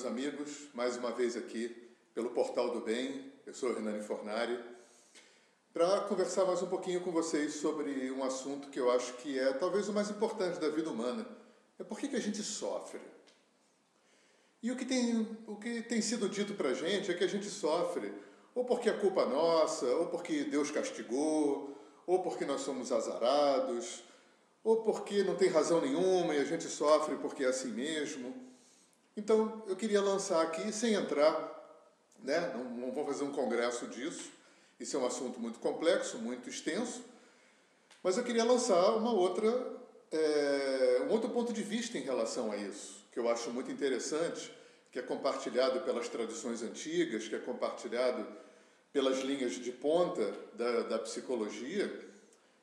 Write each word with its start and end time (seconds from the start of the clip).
meus 0.00 0.04
amigos, 0.04 0.68
mais 0.74 0.96
uma 0.96 1.10
vez 1.10 1.36
aqui 1.36 1.68
pelo 2.14 2.30
Portal 2.30 2.70
do 2.70 2.80
Bem. 2.80 3.32
Eu 3.46 3.52
sou 3.52 3.72
Renani 3.74 4.02
Fornari, 4.02 4.58
para 5.72 6.00
conversar 6.02 6.44
mais 6.44 6.62
um 6.62 6.68
pouquinho 6.68 7.00
com 7.00 7.10
vocês 7.10 7.54
sobre 7.54 8.10
um 8.10 8.22
assunto 8.24 8.68
que 8.68 8.80
eu 8.80 8.90
acho 8.90 9.14
que 9.14 9.38
é 9.38 9.52
talvez 9.52 9.88
o 9.88 9.92
mais 9.92 10.08
importante 10.08 10.58
da 10.60 10.68
vida 10.68 10.90
humana. 10.90 11.26
É 11.78 11.84
por 11.84 11.98
que, 11.98 12.08
que 12.08 12.16
a 12.16 12.20
gente 12.20 12.42
sofre. 12.42 13.00
E 14.62 14.70
o 14.72 14.76
que, 14.76 14.84
tem, 14.84 15.26
o 15.46 15.56
que 15.56 15.82
tem 15.82 16.00
sido 16.00 16.28
dito 16.28 16.54
para 16.54 16.70
a 16.70 16.74
gente 16.74 17.10
é 17.10 17.14
que 17.14 17.24
a 17.24 17.28
gente 17.28 17.46
sofre 17.46 18.12
ou 18.54 18.64
porque 18.64 18.88
é 18.88 18.92
culpa 18.92 19.24
nossa, 19.26 19.86
ou 19.86 20.06
porque 20.06 20.44
Deus 20.44 20.70
castigou, 20.70 21.76
ou 22.06 22.22
porque 22.22 22.44
nós 22.44 22.60
somos 22.62 22.92
azarados, 22.92 24.02
ou 24.64 24.82
porque 24.82 25.22
não 25.22 25.36
tem 25.36 25.48
razão 25.48 25.80
nenhuma 25.80 26.34
e 26.34 26.38
a 26.38 26.44
gente 26.44 26.64
sofre 26.64 27.16
porque 27.16 27.44
é 27.44 27.48
assim 27.48 27.72
mesmo. 27.72 28.49
Então, 29.16 29.62
eu 29.66 29.76
queria 29.76 30.00
lançar 30.00 30.40
aqui, 30.42 30.72
sem 30.72 30.94
entrar, 30.94 31.34
né? 32.22 32.52
não, 32.54 32.64
não 32.64 32.92
vou 32.92 33.04
fazer 33.04 33.24
um 33.24 33.32
congresso 33.32 33.86
disso, 33.88 34.30
isso 34.78 34.96
é 34.96 35.00
um 35.00 35.06
assunto 35.06 35.38
muito 35.40 35.58
complexo, 35.58 36.18
muito 36.18 36.48
extenso, 36.48 37.02
mas 38.02 38.16
eu 38.16 38.24
queria 38.24 38.44
lançar 38.44 38.96
uma 38.96 39.12
outra, 39.12 39.48
é, 40.10 41.02
um 41.08 41.12
outro 41.12 41.28
ponto 41.30 41.52
de 41.52 41.62
vista 41.62 41.98
em 41.98 42.02
relação 42.02 42.50
a 42.50 42.56
isso, 42.56 43.04
que 43.12 43.18
eu 43.18 43.28
acho 43.28 43.50
muito 43.50 43.70
interessante, 43.70 44.50
que 44.90 44.98
é 44.98 45.02
compartilhado 45.02 45.80
pelas 45.80 46.08
tradições 46.08 46.62
antigas, 46.62 47.28
que 47.28 47.34
é 47.34 47.38
compartilhado 47.38 48.26
pelas 48.92 49.20
linhas 49.20 49.52
de 49.52 49.70
ponta 49.70 50.32
da, 50.54 50.82
da 50.82 50.98
psicologia, 50.98 52.09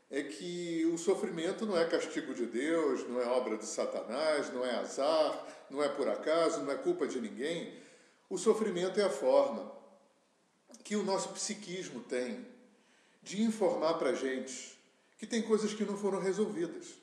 é 0.09 0.23
que 0.23 0.86
o 0.86 0.97
sofrimento 0.97 1.66
não 1.66 1.77
é 1.77 1.86
castigo 1.86 2.33
de 2.33 2.45
Deus, 2.45 3.08
não 3.08 3.22
é 3.22 3.25
obra 3.25 3.58
de 3.58 3.66
Satanás, 3.66 4.52
não 4.53 4.66
é 4.66 4.75
azar, 4.75 5.45
não 5.69 5.83
é 5.83 5.89
por 5.89 6.08
acaso, 6.08 6.61
não 6.61 6.72
é 6.72 6.75
culpa 6.75 7.08
de 7.08 7.19
ninguém. 7.19 7.73
O 8.30 8.38
sofrimento 8.38 8.99
é 8.99 9.03
a 9.03 9.09
forma 9.09 9.72
que 10.83 10.95
o 10.95 11.03
nosso 11.03 11.30
psiquismo 11.30 12.02
tem 12.02 12.45
de 13.22 13.41
informar 13.41 13.95
para 13.95 14.11
a 14.11 14.16
gente 14.16 14.77
que 15.17 15.25
tem 15.25 15.41
coisas 15.41 15.73
que 15.73 15.83
não 15.83 15.97
foram 15.97 16.21
resolvidas. 16.21 16.95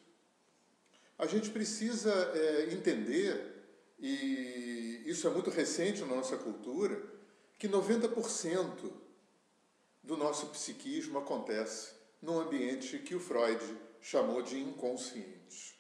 A 1.19 1.27
gente 1.27 1.51
precisa 1.51 2.13
é, 2.35 2.73
entender, 2.73 3.65
e 3.99 5.03
isso 5.05 5.27
é 5.27 5.31
muito 5.31 5.51
recente 5.51 6.01
na 6.01 6.15
nossa 6.17 6.37
cultura, 6.37 7.01
que 7.59 7.69
90% 7.69 8.91
do 10.03 10.17
nosso 10.17 10.47
psiquismo 10.47 11.19
acontece 11.19 12.04
num 12.25 12.41
ambiente 12.41 12.99
que 12.99 13.15
o 13.15 13.21
Freud 13.21 13.63
chamou 14.01 14.41
de 14.41 14.59
inconsciente. 14.59 15.79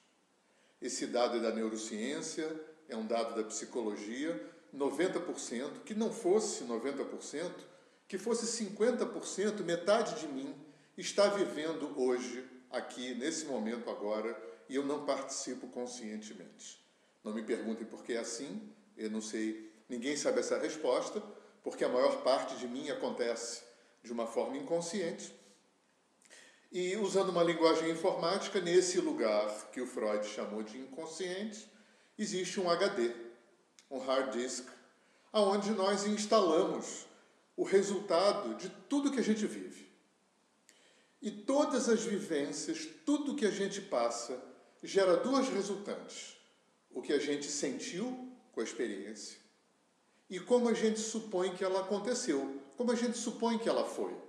Esse 0.80 1.06
dado 1.06 1.38
é 1.38 1.40
da 1.40 1.50
neurociência, 1.50 2.44
é 2.86 2.94
um 2.94 3.06
dado 3.06 3.34
da 3.34 3.48
psicologia, 3.48 4.38
90%, 4.74 5.84
que 5.84 5.94
não 5.94 6.12
fosse 6.12 6.64
90%, 6.64 7.50
que 8.06 8.18
fosse 8.18 8.64
50%, 8.64 9.62
metade 9.62 10.20
de 10.20 10.28
mim 10.28 10.54
está 10.98 11.28
vivendo 11.28 11.98
hoje, 11.98 12.46
aqui, 12.70 13.14
nesse 13.14 13.46
momento 13.46 13.88
agora, 13.88 14.38
e 14.68 14.74
eu 14.74 14.84
não 14.84 15.06
participo 15.06 15.66
conscientemente. 15.68 16.84
Não 17.22 17.32
me 17.32 17.42
perguntem 17.42 17.86
por 17.86 18.04
que 18.04 18.12
é 18.12 18.18
assim, 18.18 18.70
eu 18.98 19.10
não 19.10 19.22
sei, 19.22 19.72
ninguém 19.88 20.14
sabe 20.14 20.40
essa 20.40 20.58
resposta, 20.58 21.22
porque 21.62 21.84
a 21.84 21.88
maior 21.88 22.22
parte 22.22 22.56
de 22.56 22.68
mim 22.68 22.90
acontece 22.90 23.62
de 24.02 24.12
uma 24.12 24.26
forma 24.26 24.58
inconsciente 24.58 25.32
e 26.74 26.96
usando 26.96 27.28
uma 27.28 27.44
linguagem 27.44 27.88
informática, 27.88 28.60
nesse 28.60 28.98
lugar 28.98 29.70
que 29.70 29.80
o 29.80 29.86
Freud 29.86 30.26
chamou 30.26 30.60
de 30.60 30.76
inconsciente, 30.76 31.70
existe 32.18 32.58
um 32.58 32.68
HD, 32.68 33.14
um 33.88 33.98
hard 34.00 34.32
disk, 34.32 34.66
aonde 35.32 35.70
nós 35.70 36.04
instalamos 36.04 37.06
o 37.56 37.62
resultado 37.62 38.56
de 38.56 38.68
tudo 38.88 39.12
que 39.12 39.20
a 39.20 39.22
gente 39.22 39.46
vive. 39.46 39.88
E 41.22 41.30
todas 41.30 41.88
as 41.88 42.02
vivências, 42.02 42.88
tudo 43.06 43.36
que 43.36 43.46
a 43.46 43.52
gente 43.52 43.80
passa, 43.80 44.36
gera 44.82 45.18
duas 45.18 45.48
resultantes: 45.48 46.36
o 46.90 47.00
que 47.00 47.12
a 47.12 47.20
gente 47.20 47.46
sentiu 47.46 48.32
com 48.50 48.60
a 48.60 48.64
experiência 48.64 49.38
e 50.28 50.40
como 50.40 50.68
a 50.68 50.74
gente 50.74 50.98
supõe 50.98 51.54
que 51.54 51.62
ela 51.62 51.82
aconteceu, 51.82 52.60
como 52.76 52.90
a 52.90 52.96
gente 52.96 53.16
supõe 53.16 53.58
que 53.58 53.68
ela 53.68 53.84
foi. 53.84 54.23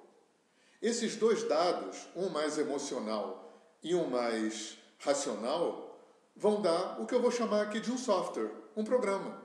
Esses 0.81 1.15
dois 1.15 1.43
dados, 1.43 1.97
um 2.15 2.29
mais 2.29 2.57
emocional 2.57 3.53
e 3.81 3.95
um 3.95 4.07
mais 4.09 4.77
racional, 4.99 5.99
vão 6.35 6.61
dar 6.61 7.01
o 7.01 7.05
que 7.05 7.15
eu 7.15 7.21
vou 7.21 7.31
chamar 7.31 7.61
aqui 7.61 7.79
de 7.79 7.91
um 7.91 7.97
software, 7.97 8.51
um 8.75 8.83
programa. 8.83 9.41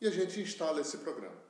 E 0.00 0.06
a 0.06 0.10
gente 0.10 0.40
instala 0.40 0.80
esse 0.80 0.98
programa. 0.98 1.44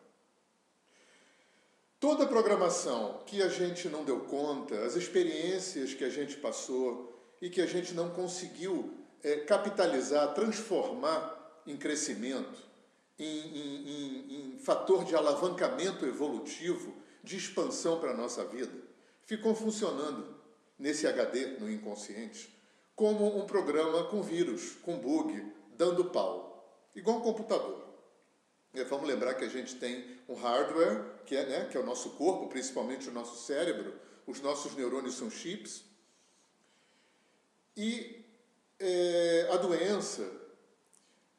Toda 1.98 2.24
a 2.24 2.28
programação 2.28 3.22
que 3.26 3.42
a 3.42 3.48
gente 3.48 3.88
não 3.88 4.04
deu 4.04 4.20
conta, 4.20 4.84
as 4.84 4.94
experiências 4.94 5.94
que 5.94 6.04
a 6.04 6.10
gente 6.10 6.36
passou 6.36 7.18
e 7.40 7.48
que 7.48 7.60
a 7.60 7.66
gente 7.66 7.94
não 7.94 8.10
conseguiu 8.10 8.92
é, 9.22 9.36
capitalizar, 9.36 10.34
transformar 10.34 11.62
em 11.66 11.76
crescimento, 11.76 12.62
em, 13.18 13.24
em, 13.24 13.88
em, 13.88 14.54
em 14.54 14.58
fator 14.58 15.04
de 15.04 15.16
alavancamento 15.16 16.04
evolutivo, 16.04 16.94
de 17.22 17.38
expansão 17.38 17.98
para 17.98 18.10
a 18.10 18.16
nossa 18.16 18.44
vida, 18.44 18.83
ficou 19.26 19.54
funcionando 19.54 20.34
nesse 20.78 21.06
HD, 21.06 21.58
no 21.58 21.70
inconsciente, 21.70 22.52
como 22.94 23.38
um 23.38 23.46
programa 23.46 24.04
com 24.04 24.22
vírus, 24.22 24.76
com 24.82 24.98
bug, 24.98 25.52
dando 25.76 26.06
pau, 26.06 26.88
igual 26.94 27.18
um 27.18 27.22
computador. 27.22 27.82
E 28.72 28.82
vamos 28.84 29.08
lembrar 29.08 29.34
que 29.34 29.44
a 29.44 29.48
gente 29.48 29.76
tem 29.76 30.18
um 30.28 30.34
hardware, 30.34 31.22
que 31.26 31.36
é, 31.36 31.46
né, 31.46 31.68
que 31.70 31.76
é 31.76 31.80
o 31.80 31.86
nosso 31.86 32.10
corpo, 32.10 32.48
principalmente 32.48 33.08
o 33.08 33.12
nosso 33.12 33.44
cérebro, 33.46 33.94
os 34.26 34.40
nossos 34.40 34.74
neurônios 34.74 35.16
são 35.16 35.30
chips, 35.30 35.84
e 37.76 38.24
é, 38.78 39.48
a 39.52 39.56
doença, 39.56 40.30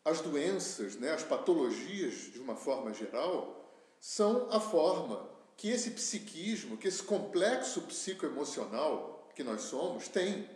as 0.03 0.21
doenças, 0.21 0.95
né, 0.95 1.11
as 1.11 1.23
patologias, 1.23 2.31
de 2.31 2.39
uma 2.39 2.55
forma 2.55 2.93
geral, 2.93 3.73
são 3.99 4.49
a 4.51 4.59
forma 4.59 5.34
que 5.57 5.69
esse 5.69 5.91
psiquismo, 5.91 6.77
que 6.77 6.87
esse 6.87 7.03
complexo 7.03 7.81
psicoemocional 7.83 9.29
que 9.35 9.43
nós 9.43 9.61
somos 9.61 10.07
tem 10.07 10.49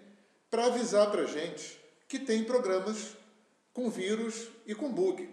para 0.49 0.65
avisar 0.65 1.09
para 1.11 1.23
a 1.23 1.27
gente 1.27 1.79
que 2.07 2.19
tem 2.19 2.43
programas 2.43 3.15
com 3.73 3.89
vírus 3.89 4.49
e 4.65 4.73
com 4.73 4.91
bug. 4.91 5.29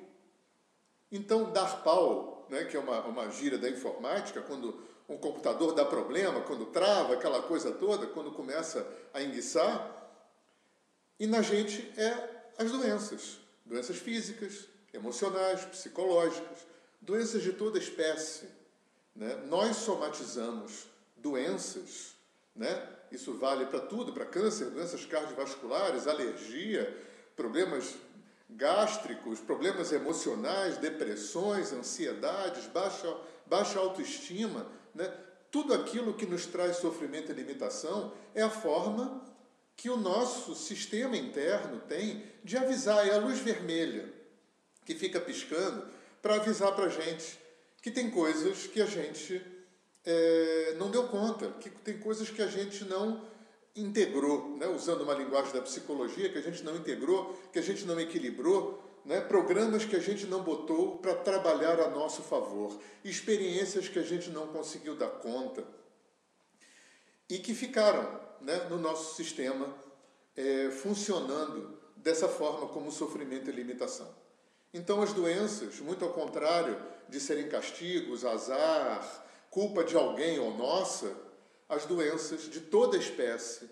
Então, 1.10 1.52
dar 1.52 1.82
pau, 1.82 2.46
né, 2.50 2.64
que 2.64 2.76
é 2.76 2.80
uma, 2.80 3.00
uma 3.06 3.30
gíria 3.30 3.58
da 3.58 3.68
informática, 3.68 4.42
quando 4.42 4.78
um 5.08 5.16
computador 5.16 5.72
dá 5.72 5.84
problema, 5.84 6.40
quando 6.42 6.66
trava, 6.66 7.14
aquela 7.14 7.42
coisa 7.42 7.72
toda, 7.72 8.06
quando 8.06 8.32
começa 8.32 8.86
a 9.14 9.22
enguiçar, 9.22 9.94
e 11.18 11.26
na 11.26 11.40
gente 11.40 11.92
é 11.98 12.52
as 12.58 12.70
doenças, 12.70 13.38
doenças 13.64 13.96
físicas, 13.96 14.66
emocionais, 14.92 15.64
psicológicas, 15.64 16.66
doenças 17.00 17.42
de 17.42 17.52
toda 17.52 17.78
espécie. 17.78 18.48
Né? 19.16 19.34
Nós 19.48 19.76
somatizamos 19.76 20.86
doenças, 21.16 22.14
né? 22.54 22.88
isso 23.10 23.34
vale 23.34 23.66
para 23.66 23.80
tudo, 23.80 24.12
para 24.12 24.26
câncer, 24.26 24.66
doenças 24.66 25.04
cardiovasculares, 25.06 26.06
alergia, 26.06 26.94
problemas 27.34 27.94
gástricos, 28.48 29.40
problemas 29.40 29.90
emocionais, 29.90 30.76
depressões, 30.76 31.72
ansiedades, 31.72 32.66
baixa, 32.66 33.16
baixa 33.46 33.78
autoestima, 33.78 34.66
né? 34.94 35.12
tudo 35.50 35.72
aquilo 35.72 36.14
que 36.14 36.26
nos 36.26 36.46
traz 36.46 36.76
sofrimento 36.76 37.32
e 37.32 37.34
limitação 37.34 38.12
é 38.34 38.42
a 38.42 38.50
forma 38.50 39.24
que 39.74 39.88
o 39.88 39.96
nosso 39.96 40.54
sistema 40.54 41.16
interno 41.16 41.80
tem 41.80 42.24
de 42.44 42.56
avisar, 42.56 43.06
é 43.06 43.14
a 43.14 43.18
luz 43.18 43.38
vermelha 43.38 44.12
que 44.84 44.94
fica 44.94 45.20
piscando 45.20 45.86
para 46.22 46.36
avisar 46.36 46.74
para 46.74 46.86
a 46.86 46.88
gente 46.88 47.45
que 47.86 47.90
tem 47.92 48.10
coisas 48.10 48.66
que 48.66 48.82
a 48.82 48.84
gente 48.84 49.40
é, 50.04 50.74
não 50.76 50.90
deu 50.90 51.06
conta, 51.06 51.52
que 51.60 51.70
tem 51.70 51.96
coisas 51.96 52.28
que 52.28 52.42
a 52.42 52.48
gente 52.48 52.84
não 52.84 53.24
integrou, 53.76 54.56
né? 54.56 54.66
usando 54.66 55.02
uma 55.02 55.14
linguagem 55.14 55.52
da 55.52 55.62
psicologia, 55.62 56.28
que 56.28 56.36
a 56.36 56.42
gente 56.42 56.64
não 56.64 56.74
integrou, 56.74 57.40
que 57.52 57.60
a 57.60 57.62
gente 57.62 57.84
não 57.84 58.00
equilibrou, 58.00 58.82
né? 59.04 59.20
programas 59.20 59.84
que 59.84 59.94
a 59.94 60.00
gente 60.00 60.26
não 60.26 60.42
botou 60.42 60.98
para 60.98 61.14
trabalhar 61.14 61.78
a 61.78 61.88
nosso 61.88 62.22
favor, 62.22 62.76
experiências 63.04 63.86
que 63.86 64.00
a 64.00 64.02
gente 64.02 64.30
não 64.30 64.48
conseguiu 64.48 64.96
dar 64.96 65.10
conta 65.20 65.64
e 67.30 67.38
que 67.38 67.54
ficaram 67.54 68.20
né, 68.40 68.66
no 68.68 68.78
nosso 68.78 69.14
sistema 69.14 69.72
é, 70.34 70.72
funcionando 70.72 71.78
dessa 71.94 72.26
forma 72.26 72.66
como 72.66 72.90
sofrimento 72.90 73.48
e 73.48 73.52
limitação. 73.52 74.25
Então, 74.76 75.00
as 75.00 75.14
doenças, 75.14 75.80
muito 75.80 76.04
ao 76.04 76.12
contrário 76.12 76.78
de 77.08 77.18
serem 77.18 77.48
castigos, 77.48 78.26
azar, 78.26 79.26
culpa 79.48 79.82
de 79.82 79.96
alguém 79.96 80.38
ou 80.38 80.54
nossa, 80.54 81.16
as 81.66 81.86
doenças 81.86 82.42
de 82.42 82.60
toda 82.60 82.98
espécie 82.98 83.70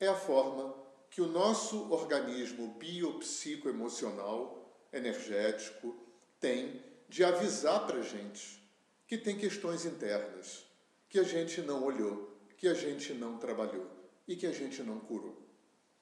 é 0.00 0.08
a 0.08 0.14
forma 0.14 0.74
que 1.10 1.20
o 1.20 1.26
nosso 1.26 1.92
organismo 1.92 2.68
biopsicoemocional, 2.78 4.74
energético, 4.90 5.94
tem 6.40 6.82
de 7.10 7.22
avisar 7.22 7.86
para 7.86 7.98
a 7.98 8.02
gente 8.02 8.66
que 9.06 9.18
tem 9.18 9.36
questões 9.36 9.84
internas 9.84 10.64
que 11.10 11.18
a 11.18 11.24
gente 11.24 11.60
não 11.60 11.84
olhou, 11.84 12.40
que 12.56 12.66
a 12.68 12.74
gente 12.74 13.12
não 13.12 13.36
trabalhou 13.36 13.86
e 14.26 14.34
que 14.34 14.46
a 14.46 14.52
gente 14.52 14.82
não 14.82 14.98
curou. 14.98 15.46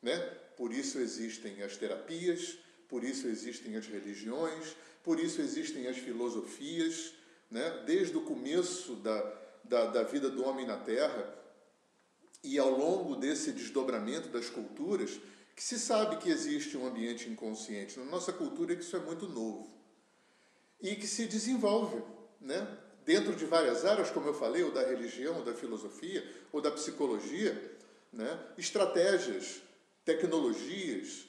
Né? 0.01 0.17
Por 0.57 0.73
isso 0.73 1.01
existem 1.01 1.65
as 1.65 1.77
terapias, 1.77 2.57
por 2.91 3.05
isso 3.05 3.29
existem 3.29 3.77
as 3.77 3.87
religiões, 3.87 4.77
por 5.05 5.21
isso 5.21 5.41
existem 5.41 5.87
as 5.87 5.97
filosofias. 5.97 7.15
Né? 7.49 7.85
Desde 7.87 8.17
o 8.17 8.23
começo 8.23 8.97
da, 8.97 9.21
da, 9.65 9.87
da 9.87 10.03
vida 10.03 10.29
do 10.29 10.45
homem 10.45 10.67
na 10.67 10.77
Terra 10.77 11.35
e 12.43 12.59
ao 12.59 12.71
longo 12.71 13.17
desse 13.17 13.53
desdobramento 13.53 14.29
das 14.29 14.51
culturas, 14.51 15.21
que 15.55 15.63
se 15.63 15.79
sabe 15.79 16.17
que 16.17 16.31
existe 16.31 16.77
um 16.77 16.87
ambiente 16.87 17.29
inconsciente. 17.29 17.99
Na 17.99 18.05
nossa 18.07 18.33
cultura 18.33 18.73
isso 18.73 18.97
é 18.97 19.01
muito 19.01 19.29
novo. 19.29 19.69
E 20.81 20.97
que 20.97 21.07
se 21.07 21.27
desenvolve, 21.27 22.03
né? 22.41 22.67
dentro 23.05 23.35
de 23.35 23.45
várias 23.45 23.85
áreas, 23.85 24.11
como 24.11 24.29
eu 24.29 24.35
falei, 24.35 24.63
ou 24.63 24.73
da 24.73 24.83
religião, 24.83 25.37
ou 25.37 25.45
da 25.45 25.55
filosofia, 25.55 26.25
ou 26.53 26.61
da 26.61 26.71
psicologia, 26.71 27.79
né? 28.13 28.39
estratégias, 28.57 29.61
tecnologias, 30.05 31.27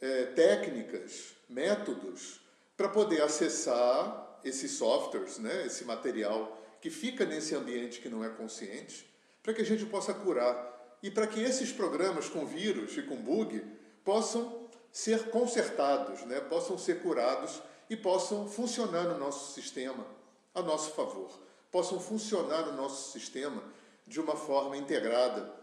é, 0.00 0.26
técnicas, 0.26 1.34
métodos 1.48 2.40
para 2.76 2.88
poder 2.88 3.22
acessar 3.22 4.40
esses 4.42 4.72
softwares, 4.72 5.38
né? 5.38 5.66
esse 5.66 5.84
material 5.84 6.56
que 6.80 6.88
fica 6.88 7.26
nesse 7.26 7.54
ambiente 7.54 8.00
que 8.00 8.08
não 8.08 8.24
é 8.24 8.28
consciente, 8.30 9.06
para 9.42 9.52
que 9.52 9.60
a 9.60 9.64
gente 9.64 9.84
possa 9.84 10.14
curar 10.14 10.98
e 11.02 11.10
para 11.10 11.26
que 11.26 11.40
esses 11.40 11.72
programas 11.72 12.28
com 12.28 12.46
vírus 12.46 12.96
e 12.96 13.02
com 13.02 13.16
bug 13.16 13.62
possam 14.04 14.68
ser 14.90 15.30
consertados, 15.30 16.22
né? 16.22 16.40
possam 16.40 16.78
ser 16.78 17.02
curados 17.02 17.60
e 17.88 17.96
possam 17.96 18.48
funcionar 18.48 19.04
no 19.04 19.18
nosso 19.18 19.52
sistema 19.52 20.06
a 20.54 20.62
nosso 20.62 20.92
favor, 20.92 21.30
possam 21.70 22.00
funcionar 22.00 22.66
no 22.66 22.72
nosso 22.72 23.12
sistema 23.12 23.62
de 24.06 24.20
uma 24.20 24.34
forma 24.34 24.76
integrada, 24.76 25.54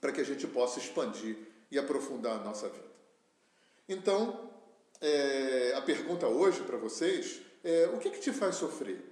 para 0.00 0.12
que 0.12 0.20
a 0.20 0.24
gente 0.24 0.46
possa 0.46 0.78
expandir 0.78 1.36
e 1.70 1.78
aprofundar 1.78 2.36
a 2.36 2.44
nossa 2.44 2.68
vida. 2.68 2.88
Então, 3.88 4.50
é, 5.00 5.72
a 5.74 5.80
pergunta 5.80 6.28
hoje 6.28 6.62
para 6.62 6.76
vocês 6.76 7.40
é: 7.64 7.86
o 7.94 7.98
que, 7.98 8.10
que 8.10 8.20
te 8.20 8.32
faz 8.32 8.56
sofrer? 8.56 9.02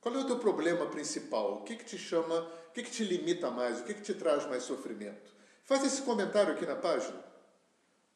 Qual 0.00 0.14
é 0.14 0.18
o 0.18 0.26
teu 0.26 0.38
problema 0.38 0.86
principal? 0.86 1.54
O 1.54 1.62
que, 1.62 1.76
que 1.76 1.84
te 1.84 1.98
chama, 1.98 2.40
o 2.68 2.72
que, 2.72 2.82
que 2.82 2.90
te 2.90 3.02
limita 3.02 3.50
mais? 3.50 3.80
O 3.80 3.84
que, 3.84 3.94
que 3.94 4.02
te 4.02 4.14
traz 4.14 4.46
mais 4.46 4.62
sofrimento? 4.62 5.34
Faz 5.64 5.82
esse 5.82 6.02
comentário 6.02 6.52
aqui 6.52 6.66
na 6.66 6.76
página, 6.76 7.18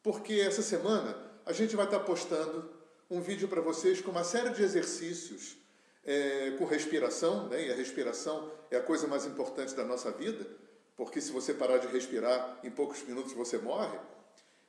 porque 0.02 0.34
essa 0.34 0.62
semana 0.62 1.16
a 1.46 1.52
gente 1.52 1.74
vai 1.74 1.86
estar 1.86 2.00
postando 2.00 2.70
um 3.10 3.22
vídeo 3.22 3.48
para 3.48 3.62
vocês 3.62 4.02
com 4.02 4.10
uma 4.10 4.22
série 4.22 4.50
de 4.50 4.62
exercícios 4.62 5.56
é, 6.04 6.52
com 6.58 6.66
respiração, 6.66 7.48
né? 7.48 7.66
e 7.66 7.72
a 7.72 7.74
respiração 7.74 8.52
é 8.70 8.76
a 8.76 8.82
coisa 8.82 9.06
mais 9.06 9.24
importante 9.24 9.74
da 9.74 9.82
nossa 9.82 10.10
vida, 10.10 10.46
porque 10.94 11.22
se 11.22 11.32
você 11.32 11.54
parar 11.54 11.78
de 11.78 11.86
respirar, 11.86 12.60
em 12.62 12.70
poucos 12.70 13.02
minutos 13.02 13.32
você 13.32 13.56
morre. 13.56 13.98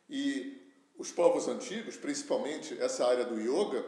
E 0.10 0.69
os 1.00 1.12
povos 1.12 1.48
antigos, 1.48 1.96
principalmente 1.96 2.78
essa 2.80 3.08
área 3.08 3.24
do 3.24 3.40
yoga, 3.40 3.86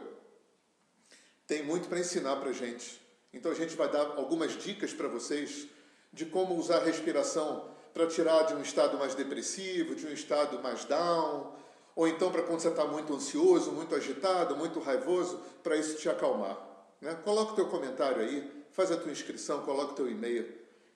tem 1.46 1.62
muito 1.62 1.86
para 1.86 2.00
ensinar 2.00 2.36
para 2.36 2.48
a 2.48 2.54
gente. 2.54 3.00
Então 3.34 3.52
a 3.52 3.54
gente 3.54 3.76
vai 3.76 3.88
dar 3.88 4.14
algumas 4.16 4.56
dicas 4.56 4.94
para 4.94 5.08
vocês 5.08 5.68
de 6.10 6.24
como 6.24 6.56
usar 6.56 6.78
a 6.78 6.84
respiração 6.84 7.70
para 7.92 8.06
tirar 8.06 8.44
de 8.44 8.54
um 8.54 8.62
estado 8.62 8.96
mais 8.96 9.14
depressivo, 9.14 9.94
de 9.94 10.06
um 10.06 10.12
estado 10.12 10.58
mais 10.62 10.86
down, 10.86 11.54
ou 11.94 12.08
então 12.08 12.32
para 12.32 12.42
quando 12.42 12.60
você 12.60 12.68
está 12.68 12.86
muito 12.86 13.14
ansioso, 13.14 13.72
muito 13.72 13.94
agitado, 13.94 14.56
muito 14.56 14.80
raivoso, 14.80 15.38
para 15.62 15.76
isso 15.76 15.98
te 15.98 16.08
acalmar. 16.08 16.58
Né? 16.98 17.14
Coloca 17.22 17.52
o 17.52 17.56
teu 17.56 17.68
comentário 17.68 18.22
aí, 18.22 18.64
faz 18.70 18.90
a 18.90 18.96
tua 18.96 19.12
inscrição, 19.12 19.62
coloca 19.62 19.92
o 19.92 19.94
teu 19.94 20.10
e-mail, 20.10 20.50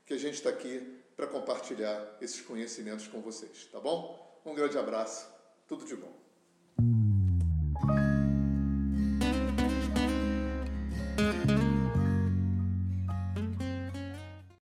que 0.07 0.15
a 0.15 0.19
gente 0.19 0.35
está 0.35 0.49
aqui 0.49 0.99
para 1.15 1.27
compartilhar 1.27 2.17
esses 2.23 2.41
conhecimentos 2.41 3.07
com 3.07 3.21
vocês, 3.21 3.69
tá 3.71 3.79
bom? 3.79 4.41
Um 4.47 4.55
grande 4.55 4.79
abraço, 4.79 5.36
tudo 5.67 5.85
de 5.85 5.97
bom. 5.97 6.26